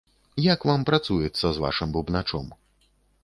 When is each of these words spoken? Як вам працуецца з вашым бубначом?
Як 0.43 0.63
вам 0.69 0.85
працуецца 0.89 1.47
з 1.53 1.57
вашым 1.65 1.93
бубначом? 1.97 2.45